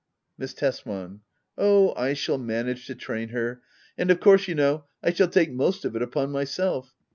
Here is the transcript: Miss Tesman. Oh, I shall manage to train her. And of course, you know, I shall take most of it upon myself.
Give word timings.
Miss 0.35 0.55
Tesman. 0.55 1.19
Oh, 1.59 1.93
I 1.95 2.13
shall 2.13 2.39
manage 2.39 2.87
to 2.87 2.95
train 2.95 3.29
her. 3.29 3.61
And 3.99 4.09
of 4.09 4.19
course, 4.19 4.47
you 4.47 4.55
know, 4.55 4.85
I 5.03 5.13
shall 5.13 5.27
take 5.27 5.51
most 5.51 5.85
of 5.85 5.95
it 5.95 6.01
upon 6.01 6.31
myself. 6.31 6.95